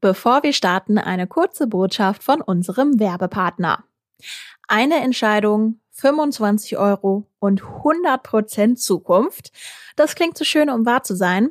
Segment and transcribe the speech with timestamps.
[0.00, 3.84] Bevor wir starten, eine kurze Botschaft von unserem Werbepartner.
[4.68, 9.50] Eine Entscheidung, 25 Euro und 100% Zukunft.
[9.96, 11.50] Das klingt zu schön, um wahr zu sein.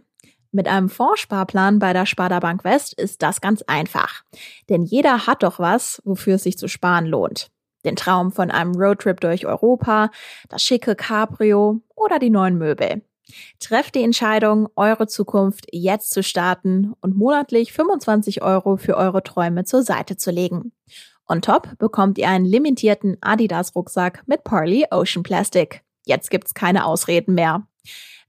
[0.52, 4.24] Mit einem Fondssparplan bei der Sparda Bank West ist das ganz einfach.
[4.70, 7.52] Denn jeder hat doch was, wofür es sich zu sparen lohnt.
[7.84, 10.10] Den Traum von einem Roadtrip durch Europa,
[10.48, 13.02] das schicke Cabrio oder die neuen Möbel.
[13.60, 19.66] Trefft die Entscheidung, eure Zukunft jetzt zu starten und monatlich 25 Euro für eure Träume
[19.66, 20.72] zur Seite zu legen.
[21.28, 25.82] On top bekommt ihr einen limitierten Adidas-Rucksack mit Parley Ocean Plastic.
[26.06, 27.68] Jetzt gibt's keine Ausreden mehr.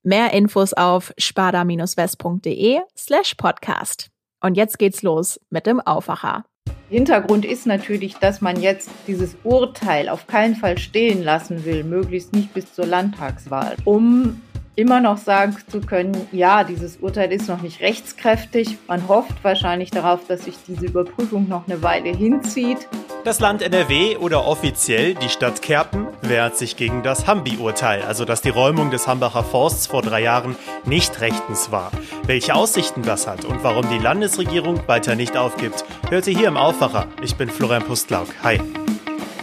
[0.02, 4.10] Mehr Infos auf spada-west.de slash podcast.
[4.40, 6.44] Und jetzt geht's los mit dem Aufwacher.
[6.88, 12.32] Hintergrund ist natürlich, dass man jetzt dieses Urteil auf keinen Fall stehen lassen will, möglichst
[12.32, 14.40] nicht bis zur Landtagswahl, um
[14.78, 18.78] immer noch sagen zu können, ja, dieses Urteil ist noch nicht rechtskräftig.
[18.86, 22.88] Man hofft wahrscheinlich darauf, dass sich diese Überprüfung noch eine Weile hinzieht.
[23.24, 28.40] Das Land NRW oder offiziell die Stadt Kerpen wehrt sich gegen das Hambi-Urteil, also dass
[28.40, 30.54] die Räumung des Hambacher Forsts vor drei Jahren
[30.84, 31.90] nicht rechtens war.
[32.24, 36.56] Welche Aussichten das hat und warum die Landesregierung weiter nicht aufgibt, hört ihr hier im
[36.56, 37.08] Aufwacher.
[37.20, 38.28] Ich bin Florian Pustlauk.
[38.44, 38.60] Hi.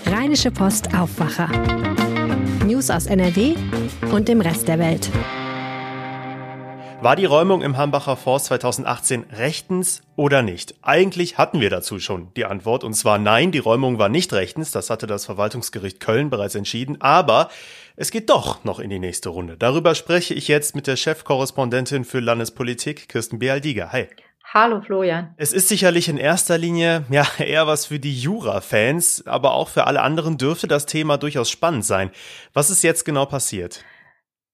[0.06, 1.50] Rheinische Post Aufwacher.
[2.66, 3.56] News aus NRW
[4.12, 5.12] und dem Rest der Welt.
[7.02, 10.74] War die Räumung im Hambacher Forst 2018 rechtens oder nicht?
[10.82, 14.72] Eigentlich hatten wir dazu schon die Antwort und zwar nein, die Räumung war nicht rechtens,
[14.72, 17.50] das hatte das Verwaltungsgericht Köln bereits entschieden, aber
[17.96, 19.58] es geht doch noch in die nächste Runde.
[19.58, 23.92] Darüber spreche ich jetzt mit der Chefkorrespondentin für Landespolitik, Kirsten Bealdiger.
[23.92, 24.08] Hi.
[24.54, 25.34] Hallo Florian.
[25.38, 29.86] Es ist sicherlich in erster Linie ja eher was für die Jura-Fans, aber auch für
[29.86, 32.12] alle anderen dürfte das Thema durchaus spannend sein.
[32.54, 33.84] Was ist jetzt genau passiert?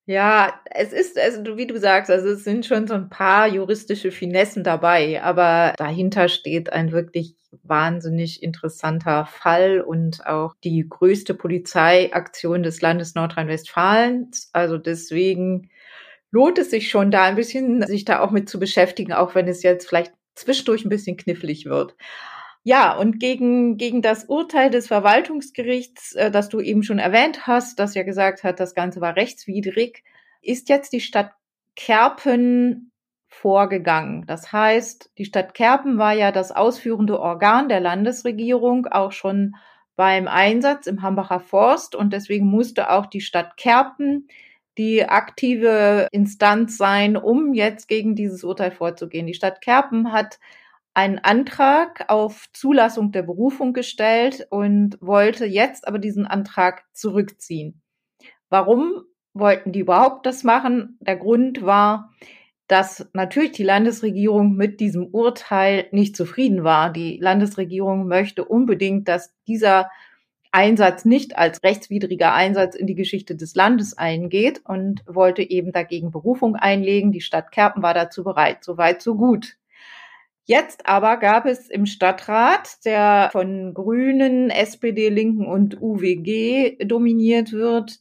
[0.06, 4.12] Ja, es ist, also wie du sagst, also es sind schon so ein paar juristische
[4.12, 12.64] Finessen dabei, aber dahinter steht ein wirklich wahnsinnig interessanter Fall und auch die größte Polizeiaktion
[12.64, 14.32] des Landes Nordrhein-Westfalen.
[14.54, 15.70] Also deswegen
[16.32, 19.48] lohnt es sich schon da ein bisschen, sich da auch mit zu beschäftigen, auch wenn
[19.48, 21.96] es jetzt vielleicht zwischendurch ein bisschen knifflig wird.
[22.64, 27.80] Ja, und gegen, gegen das Urteil des Verwaltungsgerichts, äh, das du eben schon erwähnt hast,
[27.80, 30.04] das ja gesagt hat, das Ganze war rechtswidrig,
[30.42, 31.32] ist jetzt die Stadt
[31.76, 32.92] Kerpen
[33.28, 34.26] vorgegangen.
[34.28, 39.56] Das heißt, die Stadt Kerpen war ja das ausführende Organ der Landesregierung, auch schon
[39.96, 44.28] beim Einsatz im Hambacher Forst und deswegen musste auch die Stadt Kerpen
[44.78, 49.28] die aktive Instanz sein, um jetzt gegen dieses Urteil vorzugehen.
[49.28, 50.40] Die Stadt Kerpen hat
[50.94, 57.82] einen Antrag auf Zulassung der Berufung gestellt und wollte jetzt aber diesen Antrag zurückziehen.
[58.50, 60.98] Warum wollten die überhaupt das machen?
[61.00, 62.12] Der Grund war,
[62.68, 66.92] dass natürlich die Landesregierung mit diesem Urteil nicht zufrieden war.
[66.92, 69.90] Die Landesregierung möchte unbedingt, dass dieser
[70.52, 76.12] Einsatz nicht als rechtswidriger Einsatz in die Geschichte des Landes eingeht und wollte eben dagegen
[76.12, 77.12] Berufung einlegen.
[77.12, 78.64] Die Stadt Kerpen war dazu bereit.
[78.64, 79.58] Soweit, so gut.
[80.46, 88.00] Jetzt aber gab es im Stadtrat, der von Grünen, SPD, Linken und UWG dominiert wird,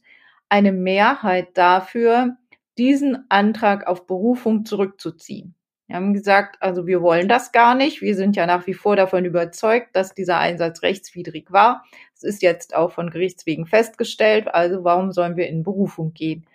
[0.49, 2.35] eine Mehrheit dafür,
[2.77, 5.55] diesen Antrag auf Berufung zurückzuziehen.
[5.91, 8.01] Wir haben gesagt, also wir wollen das gar nicht.
[8.01, 11.83] Wir sind ja nach wie vor davon überzeugt, dass dieser Einsatz rechtswidrig war.
[12.15, 14.47] Es ist jetzt auch von Gerichtswegen festgestellt.
[14.47, 16.45] Also warum sollen wir in Berufung gehen?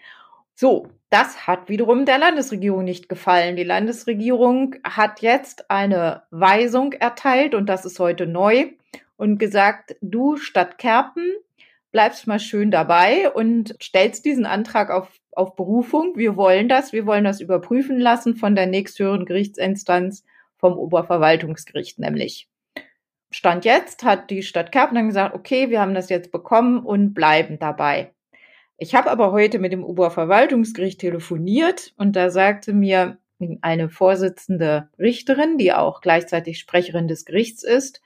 [0.54, 3.56] So, das hat wiederum der Landesregierung nicht gefallen.
[3.56, 8.70] Die Landesregierung hat jetzt eine Weisung erteilt und das ist heute neu
[9.18, 11.30] und gesagt, du Stadt Kerpen
[11.96, 16.12] bleibst mal schön dabei und stellst diesen Antrag auf, auf Berufung.
[16.14, 20.22] Wir wollen das, wir wollen das überprüfen lassen von der nächsthöheren Gerichtsinstanz
[20.58, 22.50] vom Oberverwaltungsgericht nämlich.
[23.30, 27.58] Stand jetzt hat die Stadt Kerpen gesagt, okay, wir haben das jetzt bekommen und bleiben
[27.58, 28.12] dabei.
[28.76, 33.16] Ich habe aber heute mit dem Oberverwaltungsgericht telefoniert und da sagte mir
[33.62, 38.02] eine Vorsitzende Richterin, die auch gleichzeitig Sprecherin des Gerichts ist,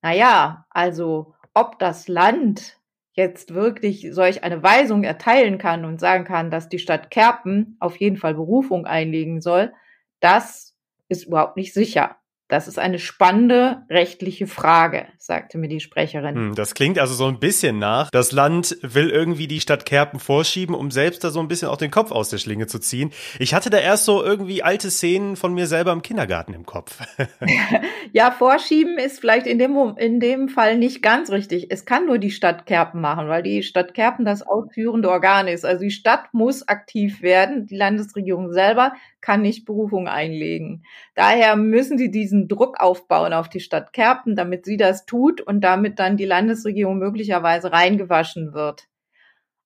[0.00, 2.78] na ja, also ob das Land
[3.16, 7.96] jetzt wirklich solch eine Weisung erteilen kann und sagen kann, dass die Stadt Kerpen auf
[7.96, 9.72] jeden Fall Berufung einlegen soll,
[10.20, 10.76] das
[11.08, 12.16] ist überhaupt nicht sicher.
[12.48, 16.36] Das ist eine spannende rechtliche Frage, sagte mir die Sprecherin.
[16.36, 18.08] Hm, das klingt also so ein bisschen nach.
[18.10, 21.76] Das Land will irgendwie die Stadt Kerpen vorschieben, um selbst da so ein bisschen auch
[21.76, 23.10] den Kopf aus der Schlinge zu ziehen.
[23.40, 27.00] Ich hatte da erst so irgendwie alte Szenen von mir selber im Kindergarten im Kopf.
[28.12, 31.66] ja, vorschieben ist vielleicht in dem, in dem Fall nicht ganz richtig.
[31.70, 35.64] Es kann nur die Stadt Kerpen machen, weil die Stadt Kerpen das ausführende Organ ist.
[35.64, 37.66] Also die Stadt muss aktiv werden.
[37.66, 40.84] Die Landesregierung selber kann nicht Berufung einlegen.
[41.16, 45.40] Daher müssen sie diesen diesen Druck aufbauen auf die Stadt Kerpen, damit sie das tut
[45.40, 48.84] und damit dann die Landesregierung möglicherweise reingewaschen wird.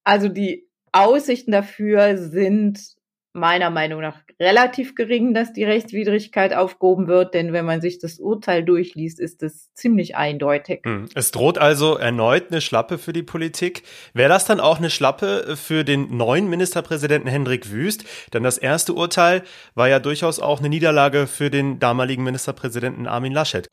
[0.04, 2.96] Also die Aussichten dafür sind
[3.32, 8.18] meiner Meinung nach relativ gering, dass die Rechtswidrigkeit aufgehoben wird, denn wenn man sich das
[8.18, 10.80] Urteil durchliest, ist es ziemlich eindeutig.
[10.84, 11.08] Hm.
[11.14, 13.82] Es droht also erneut eine Schlappe für die Politik.
[14.14, 18.04] Wäre das dann auch eine Schlappe für den neuen Ministerpräsidenten Hendrik Wüst?
[18.32, 19.42] Denn das erste Urteil
[19.74, 23.68] war ja durchaus auch eine Niederlage für den damaligen Ministerpräsidenten Armin Laschet.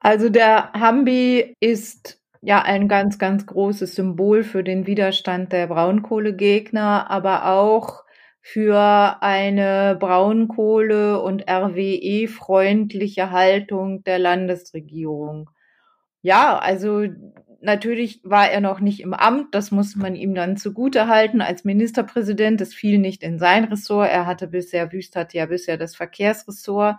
[0.00, 7.10] Also der Hambi ist ja ein ganz, ganz großes Symbol für den Widerstand der Braunkohlegegner,
[7.10, 8.04] aber auch
[8.40, 15.50] für eine Braunkohle- und RWE-freundliche Haltung der Landesregierung.
[16.22, 17.04] Ja, also
[17.60, 21.64] natürlich war er noch nicht im Amt, das muss man ihm dann zugute halten als
[21.64, 22.60] Ministerpräsident.
[22.60, 24.10] Das fiel nicht in sein Ressort.
[24.10, 26.96] Er hatte bisher, Wüst hatte ja bisher das Verkehrsressort.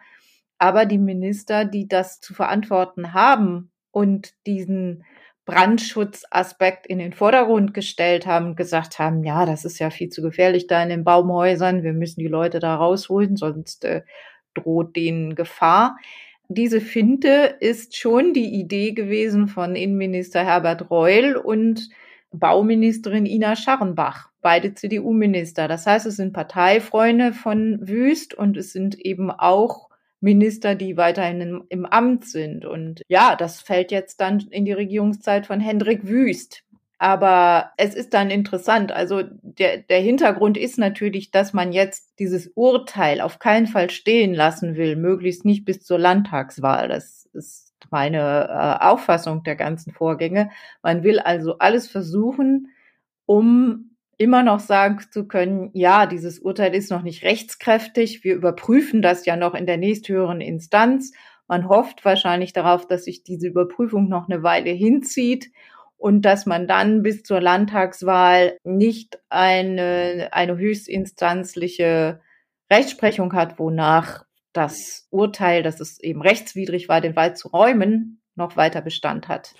[0.57, 5.05] Aber die Minister, die das zu verantworten haben und diesen
[5.49, 10.67] Brandschutzaspekt in den Vordergrund gestellt haben, gesagt haben, ja, das ist ja viel zu gefährlich
[10.67, 14.03] da in den Baumhäusern, wir müssen die Leute da rausholen, sonst äh,
[14.53, 15.97] droht denen Gefahr.
[16.49, 21.89] Diese Finte ist schon die Idee gewesen von Innenminister Herbert Reul und
[22.31, 25.67] Bauministerin Ina Scharrenbach, beide CDU-Minister.
[25.67, 29.88] Das heißt, es sind Parteifreunde von Wüst und es sind eben auch
[30.21, 32.65] Minister, die weiterhin im, im, Amt sind.
[32.65, 36.63] Und ja, das fällt jetzt dann in die Regierungszeit von Hendrik Wüst.
[36.97, 38.91] Aber es ist dann interessant.
[38.91, 44.33] Also der, der Hintergrund ist natürlich, dass man jetzt dieses Urteil auf keinen Fall stehen
[44.33, 46.89] lassen will, möglichst nicht bis zur Landtagswahl.
[46.89, 50.49] Das ist meine äh, Auffassung der ganzen Vorgänge.
[50.83, 52.67] Man will also alles versuchen,
[53.25, 59.01] um immer noch sagen zu können, ja, dieses Urteil ist noch nicht rechtskräftig, wir überprüfen
[59.01, 61.13] das ja noch in der nächsthöheren Instanz.
[61.47, 65.51] Man hofft wahrscheinlich darauf, dass sich diese Überprüfung noch eine Weile hinzieht
[65.97, 72.19] und dass man dann bis zur Landtagswahl nicht eine, eine höchstinstanzliche
[72.69, 78.57] Rechtsprechung hat, wonach das Urteil, dass es eben rechtswidrig war, den Wald zu räumen, noch
[78.57, 79.53] weiter Bestand hat.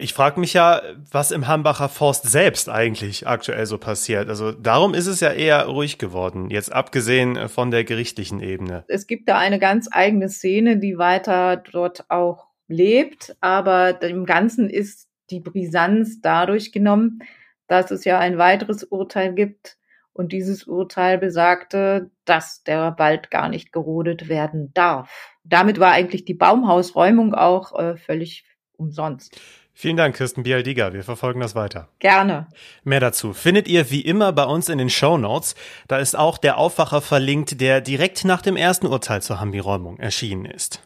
[0.00, 0.80] Ich frage mich ja,
[1.10, 4.28] was im Hambacher Forst selbst eigentlich aktuell so passiert.
[4.28, 8.84] Also darum ist es ja eher ruhig geworden, jetzt abgesehen von der gerichtlichen Ebene.
[8.86, 14.70] Es gibt da eine ganz eigene Szene, die weiter dort auch lebt, aber im Ganzen
[14.70, 17.18] ist die Brisanz dadurch genommen,
[17.66, 19.78] dass es ja ein weiteres Urteil gibt
[20.12, 25.36] und dieses Urteil besagte, dass der Wald gar nicht gerodet werden darf.
[25.42, 28.44] Damit war eigentlich die Baumhausräumung auch äh, völlig
[28.76, 29.40] umsonst.
[29.80, 30.92] Vielen Dank, Kirsten Bialdiga.
[30.92, 31.86] Wir verfolgen das weiter.
[32.00, 32.48] Gerne.
[32.82, 35.54] Mehr dazu findet ihr wie immer bei uns in den Show Notes.
[35.86, 40.46] Da ist auch der Aufwacher verlinkt, der direkt nach dem ersten Urteil zur Hambi-Räumung erschienen
[40.46, 40.82] ist.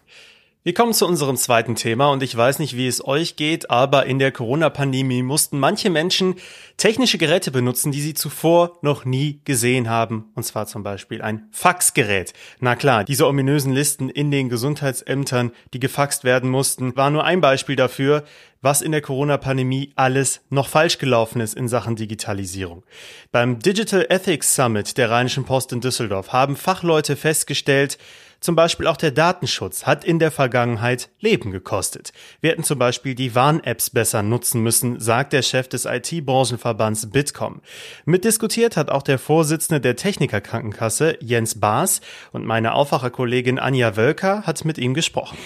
[0.64, 4.06] Wir kommen zu unserem zweiten Thema und ich weiß nicht, wie es euch geht, aber
[4.06, 6.36] in der Corona-Pandemie mussten manche Menschen
[6.76, 10.30] technische Geräte benutzen, die sie zuvor noch nie gesehen haben.
[10.36, 12.32] Und zwar zum Beispiel ein Faxgerät.
[12.60, 17.40] Na klar, diese ominösen Listen in den Gesundheitsämtern, die gefaxt werden mussten, war nur ein
[17.40, 18.22] Beispiel dafür,
[18.60, 22.84] was in der Corona-Pandemie alles noch falsch gelaufen ist in Sachen Digitalisierung.
[23.32, 27.98] Beim Digital Ethics Summit der Rheinischen Post in Düsseldorf haben Fachleute festgestellt,
[28.42, 32.12] zum Beispiel auch der Datenschutz hat in der Vergangenheit Leben gekostet.
[32.40, 37.62] Wir hätten zum Beispiel die Warn-Apps besser nutzen müssen, sagt der Chef des IT-Branchenverbands Bitkom.
[38.04, 42.00] Mitdiskutiert hat auch der Vorsitzende der Technikerkrankenkasse Jens Baas
[42.32, 45.38] und meine Aufwacherkollegin Anja Wölker hat mit ihm gesprochen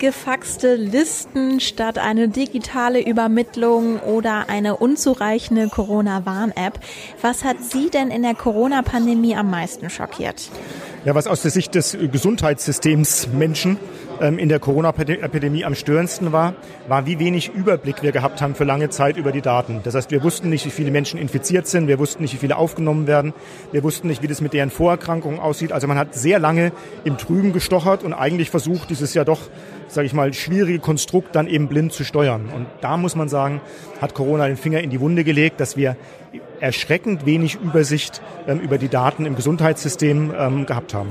[0.00, 6.80] gefaxte Listen statt eine digitale Übermittlung oder eine unzureichende Corona-Warn-App.
[7.22, 10.50] Was hat Sie denn in der Corona-Pandemie am meisten schockiert?
[11.04, 13.78] Ja, was aus der Sicht des Gesundheitssystems Menschen
[14.20, 16.54] in der Corona-Epidemie am störendsten war,
[16.88, 19.80] war, wie wenig Überblick wir gehabt haben für lange Zeit über die Daten.
[19.82, 22.56] Das heißt, wir wussten nicht, wie viele Menschen infiziert sind, wir wussten nicht, wie viele
[22.56, 23.32] aufgenommen werden,
[23.72, 25.72] wir wussten nicht, wie das mit deren Vorerkrankungen aussieht.
[25.72, 26.72] Also man hat sehr lange
[27.04, 29.40] im Trüben gestochert und eigentlich versucht, dieses ja doch
[29.90, 32.48] sage ich mal, schwierige Konstrukt dann eben blind zu steuern.
[32.54, 33.60] Und da muss man sagen,
[34.00, 35.96] hat Corona den Finger in die Wunde gelegt, dass wir
[36.60, 41.10] erschreckend wenig Übersicht ähm, über die Daten im Gesundheitssystem ähm, gehabt haben.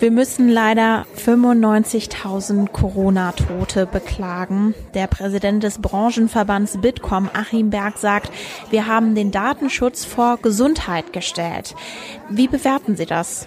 [0.00, 4.74] Wir müssen leider 95.000 Corona-Tote beklagen.
[4.94, 8.32] Der Präsident des Branchenverbands Bitkom, Achim Berg, sagt,
[8.70, 11.74] wir haben den Datenschutz vor Gesundheit gestellt.
[12.30, 13.46] Wie bewerten Sie das?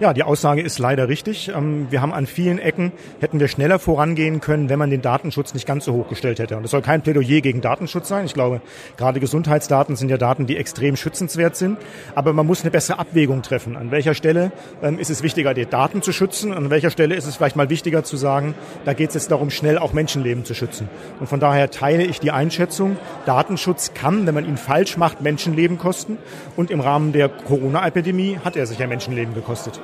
[0.00, 1.52] Ja, die Aussage ist leider richtig.
[1.54, 5.54] Ähm, wir haben an vielen Ecken, hätten wir schneller vorangehen können, wenn man den Datenschutz
[5.54, 6.56] nicht ganz so hoch gestellt hätte.
[6.56, 8.24] Und das soll kein Plädoyer gegen Datenschutz sein.
[8.26, 8.60] Ich glaube,
[8.96, 11.78] gerade Gesundheitsdaten sind ja Daten, die extrem schützenswert sind.
[12.16, 13.76] Aber man muss eine bessere Abwägung treffen.
[13.76, 14.50] An welcher Stelle
[14.82, 16.52] ähm, ist es wichtiger, die Daten zu schützen?
[16.52, 19.50] An welcher Stelle ist es vielleicht mal wichtiger zu sagen, da geht es jetzt darum,
[19.50, 20.88] schnell auch Menschenleben zu schützen.
[21.20, 22.96] Und von daher teile ich die Einschätzung,
[23.26, 26.18] Datenschutz kann, wenn man ihn falsch macht, Menschenleben kosten.
[26.56, 29.80] Und im Rahmen der Corona-Epidemie hat er sicher Menschenleben gekostet.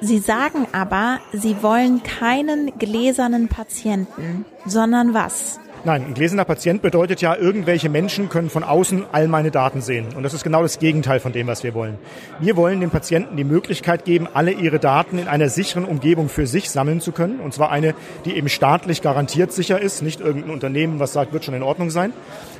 [0.00, 5.58] Sie sagen aber, Sie wollen keinen gläsernen Patienten, sondern was?
[5.86, 10.06] Nein, ein gläserner Patient bedeutet ja, irgendwelche Menschen können von außen all meine Daten sehen.
[10.16, 11.98] Und das ist genau das Gegenteil von dem, was wir wollen.
[12.40, 16.46] Wir wollen den Patienten die Möglichkeit geben, alle ihre Daten in einer sicheren Umgebung für
[16.46, 17.38] sich sammeln zu können.
[17.38, 21.44] Und zwar eine, die eben staatlich garantiert sicher ist, nicht irgendein Unternehmen, was sagt, wird
[21.44, 22.14] schon in Ordnung sein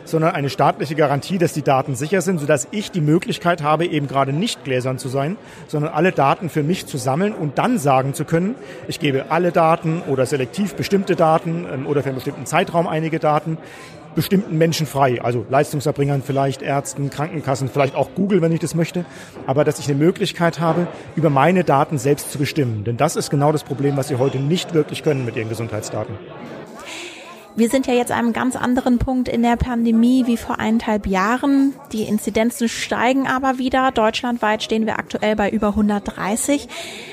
[0.05, 4.07] sondern eine staatliche Garantie, dass die Daten sicher sind, sodass ich die Möglichkeit habe, eben
[4.07, 8.15] gerade nicht gläsern zu sein, sondern alle Daten für mich zu sammeln und dann sagen
[8.15, 8.55] zu können,
[8.89, 13.14] ich gebe alle Daten oder selektiv bestimmte Daten ähm, oder für einen bestimmten Zeitraum einige
[13.19, 13.59] Daten
[14.15, 19.05] bestimmten Menschen frei, also Leistungserbringern vielleicht, Ärzten, Krankenkassen, vielleicht auch Google, wenn ich das möchte,
[19.47, 22.85] aber dass ich eine Möglichkeit habe, über meine Daten selbst zu bestimmen.
[22.85, 26.15] Denn das ist genau das Problem, was Sie heute nicht wirklich können mit Ihren Gesundheitsdaten.
[27.57, 31.07] Wir sind ja jetzt an einem ganz anderen Punkt in der Pandemie wie vor eineinhalb
[31.07, 31.73] Jahren.
[31.93, 33.93] Die Inzidenzen steigen aber wieder.
[33.93, 36.69] Deutschlandweit stehen wir aktuell bei über 130.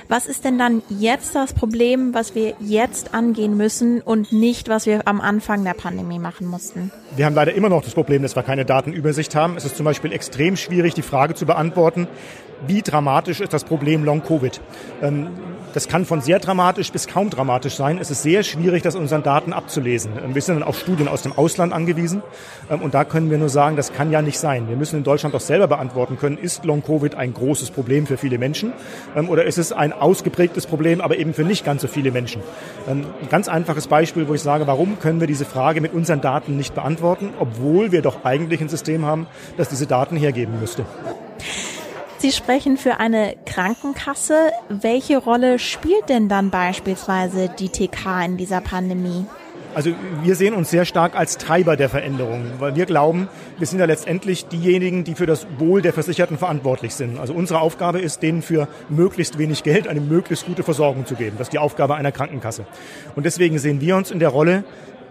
[0.07, 4.88] Was ist denn dann jetzt das Problem, was wir jetzt angehen müssen und nicht, was
[4.88, 6.91] wir am Anfang der Pandemie machen mussten?
[7.15, 9.57] Wir haben leider immer noch das Problem, dass wir keine Datenübersicht haben.
[9.57, 12.07] Es ist zum Beispiel extrem schwierig, die Frage zu beantworten,
[12.67, 14.61] wie dramatisch ist das Problem Long-Covid.
[15.01, 15.27] Ähm,
[15.73, 17.97] das kann von sehr dramatisch bis kaum dramatisch sein.
[17.97, 20.11] Es ist sehr schwierig, das unseren Daten abzulesen.
[20.23, 22.21] Ähm, wir sind dann auf Studien aus dem Ausland angewiesen.
[22.69, 24.67] Ähm, und da können wir nur sagen, das kann ja nicht sein.
[24.67, 28.37] Wir müssen in Deutschland doch selber beantworten können, ist Long-Covid ein großes Problem für viele
[28.37, 28.73] Menschen?
[29.15, 32.41] Ähm, oder ist es ein ausgeprägtes Problem, aber eben für nicht ganz so viele Menschen?
[32.87, 36.57] Ein ganz einfaches Beispiel, wo ich sage, warum können wir diese Frage mit unseren Daten
[36.57, 39.27] nicht beantworten, obwohl wir doch eigentlich ein System haben,
[39.57, 40.85] das diese Daten hergeben müsste?
[42.21, 44.51] Sie sprechen für eine Krankenkasse.
[44.69, 49.25] Welche Rolle spielt denn dann beispielsweise die TK in dieser Pandemie?
[49.73, 53.79] Also wir sehen uns sehr stark als Treiber der Veränderung, weil wir glauben, wir sind
[53.79, 57.17] ja letztendlich diejenigen, die für das Wohl der Versicherten verantwortlich sind.
[57.19, 61.37] Also unsere Aufgabe ist, denen für möglichst wenig Geld eine möglichst gute Versorgung zu geben.
[61.39, 62.67] Das ist die Aufgabe einer Krankenkasse.
[63.15, 64.63] Und deswegen sehen wir uns in der Rolle,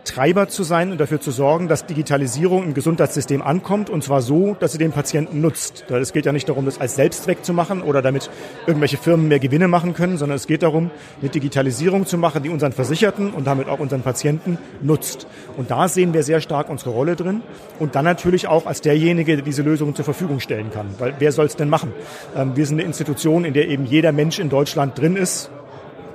[0.04, 4.57] Treiber zu sein und dafür zu sorgen, dass Digitalisierung im Gesundheitssystem ankommt und zwar so,
[4.59, 5.85] dass sie den Patienten nutzt.
[5.88, 8.30] Es geht ja nicht darum, das als Selbstzweck zu machen oder damit
[8.66, 10.90] irgendwelche Firmen mehr Gewinne machen können, sondern es geht darum,
[11.21, 15.26] eine Digitalisierung zu machen, die unseren Versicherten und damit auch unseren Patienten nutzt.
[15.57, 17.42] Und da sehen wir sehr stark unsere Rolle drin
[17.78, 20.87] und dann natürlich auch als derjenige, der diese Lösungen zur Verfügung stellen kann.
[20.99, 21.92] Weil wer soll es denn machen?
[22.37, 25.50] Ähm, wir sind eine Institution, in der eben jeder Mensch in Deutschland drin ist,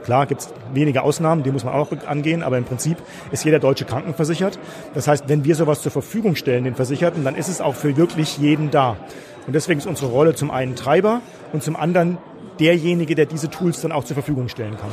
[0.05, 2.97] Klar gibt es wenige Ausnahmen, die muss man auch angehen, aber im Prinzip
[3.31, 4.59] ist jeder Deutsche krankenversichert.
[4.93, 7.97] Das heißt, wenn wir sowas zur Verfügung stellen, den Versicherten, dann ist es auch für
[7.97, 8.97] wirklich jeden da.
[9.47, 11.21] Und deswegen ist unsere Rolle zum einen Treiber
[11.53, 12.19] und zum anderen
[12.59, 14.91] derjenige, der diese Tools dann auch zur Verfügung stellen kann.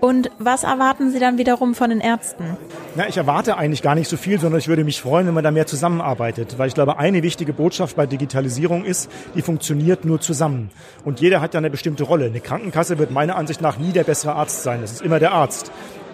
[0.00, 2.56] Und was erwarten Sie dann wiederum von den Ärzten?
[2.94, 5.44] Na, ich erwarte eigentlich gar nicht so viel, sondern ich würde mich freuen, wenn man
[5.44, 6.58] da mehr zusammenarbeitet.
[6.58, 10.70] Weil ich glaube, eine wichtige Botschaft bei Digitalisierung ist, die funktioniert nur zusammen.
[11.04, 12.26] Und jeder hat ja eine bestimmte Rolle.
[12.26, 14.82] Eine Krankenkasse wird meiner Ansicht nach nie der bessere Arzt sein.
[14.82, 15.72] Das ist immer der Arzt.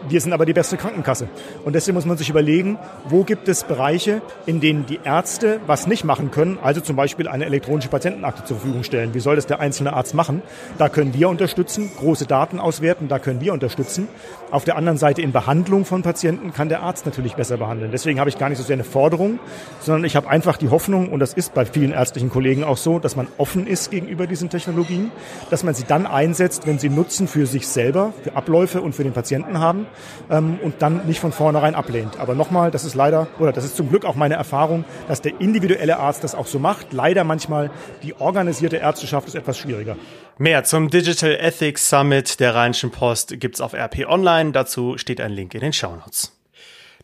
[0.09, 1.29] Wir sind aber die beste Krankenkasse.
[1.65, 2.79] Und deswegen muss man sich überlegen,
[3.09, 7.29] wo gibt es Bereiche, in denen die Ärzte was nicht machen können, also zum Beispiel
[7.29, 9.15] eine elektronische Patientenakte zur Verfügung stellen.
[9.15, 10.43] Wie soll das der einzelne Arzt machen?
[10.77, 14.09] Da können wir unterstützen, große Daten auswerten, da können wir unterstützen.
[14.51, 17.93] Auf der anderen Seite in Behandlung von Patienten kann der Arzt natürlich besser behandeln.
[17.93, 19.39] Deswegen habe ich gar nicht so sehr eine Forderung,
[19.81, 22.99] sondern ich habe einfach die Hoffnung, und das ist bei vielen ärztlichen Kollegen auch so,
[22.99, 25.13] dass man offen ist gegenüber diesen Technologien,
[25.51, 29.05] dass man sie dann einsetzt, wenn sie Nutzen für sich selber, für Abläufe und für
[29.05, 29.87] den Patienten haben
[30.31, 32.19] ähm, und dann nicht von vornherein ablehnt.
[32.19, 35.41] Aber nochmal, das ist leider, oder das ist zum Glück auch meine Erfahrung, dass der
[35.41, 36.93] individuelle Arzt das auch so macht.
[36.93, 37.71] Leider manchmal
[38.03, 39.97] die organisierte Ärzteschaft ist etwas schwieriger.
[40.39, 44.53] Mehr zum Digital Ethics Summit der Rheinischen Post gibt's auf RP Online.
[44.53, 46.33] Dazu steht ein Link in den Shownotes.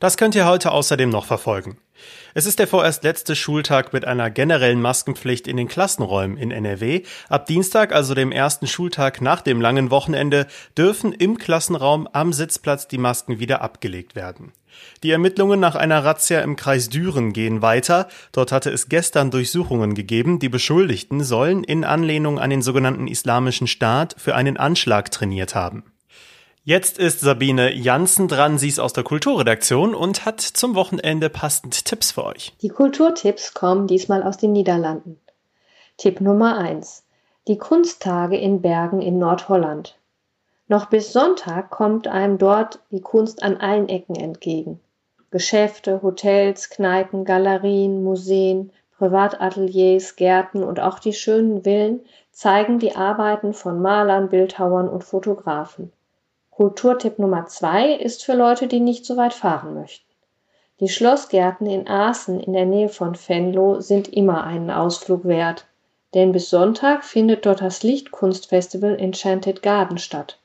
[0.00, 1.76] Das könnt ihr heute außerdem noch verfolgen.
[2.34, 7.02] Es ist der vorerst letzte Schultag mit einer generellen Maskenpflicht in den Klassenräumen in NRW.
[7.28, 12.88] Ab Dienstag, also dem ersten Schultag nach dem langen Wochenende, dürfen im Klassenraum am Sitzplatz
[12.88, 14.52] die Masken wieder abgelegt werden.
[15.02, 18.08] Die Ermittlungen nach einer Razzia im Kreis Düren gehen weiter.
[18.32, 20.38] Dort hatte es gestern Durchsuchungen gegeben.
[20.38, 25.84] Die Beschuldigten sollen in Anlehnung an den sogenannten Islamischen Staat für einen Anschlag trainiert haben.
[26.68, 31.86] Jetzt ist Sabine Janssen dran, sie ist aus der Kulturredaktion und hat zum Wochenende passend
[31.86, 32.52] Tipps für euch.
[32.60, 35.18] Die Kulturtipps kommen diesmal aus den Niederlanden.
[35.96, 37.04] Tipp Nummer 1.
[37.46, 39.96] die Kunsttage in Bergen in Nordholland.
[40.66, 44.78] Noch bis Sonntag kommt einem dort die Kunst an allen Ecken entgegen.
[45.30, 53.54] Geschäfte, Hotels, Kneipen, Galerien, Museen, Privatateliers, Gärten und auch die schönen Villen zeigen die Arbeiten
[53.54, 55.92] von Malern, Bildhauern und Fotografen.
[56.58, 60.04] Kulturtipp Nummer zwei ist für Leute, die nicht so weit fahren möchten.
[60.80, 65.66] Die Schlossgärten in Aachen in der Nähe von Venlo sind immer einen Ausflug wert,
[66.14, 70.40] denn bis Sonntag findet dort das Lichtkunstfestival Enchanted Garden statt.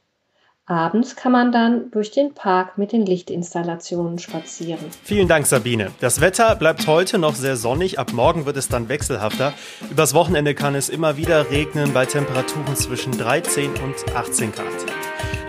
[0.65, 4.79] Abends kann man dann durch den Park mit den Lichtinstallationen spazieren.
[5.03, 5.91] Vielen Dank, Sabine.
[5.99, 7.99] Das Wetter bleibt heute noch sehr sonnig.
[7.99, 9.53] Ab morgen wird es dann wechselhafter.
[9.91, 14.65] Übers Wochenende kann es immer wieder regnen bei Temperaturen zwischen 13 und 18 Grad.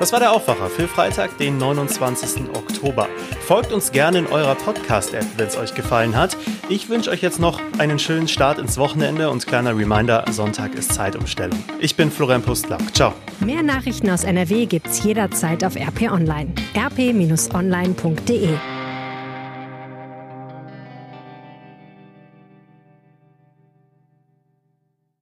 [0.00, 2.49] Das war der Aufwacher für Freitag, den 29.
[2.52, 3.09] Oktober.
[3.47, 6.37] Folgt uns gerne in eurer Podcast-App, wenn es euch gefallen hat.
[6.71, 10.94] Ich wünsche euch jetzt noch einen schönen Start ins Wochenende und kleiner Reminder, Sonntag ist
[10.94, 11.62] Zeitumstellung.
[11.78, 12.94] Ich bin Florian Pustlauk.
[12.94, 13.12] Ciao.
[13.40, 16.52] Mehr Nachrichten aus NRW gibt's jederzeit auf RP Online.
[16.75, 18.49] rp-online.de